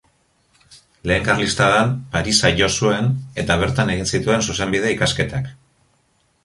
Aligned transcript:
Lehen 1.09 1.27
karlistadan 1.27 1.93
Parisa 2.15 2.51
jo 2.61 2.71
zuen 2.81 3.13
eta 3.43 3.59
bertan 3.65 3.93
egin 3.97 4.11
zituen 4.15 4.47
zuzenbide-ikasketak. 4.49 5.55